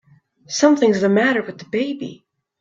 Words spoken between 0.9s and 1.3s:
the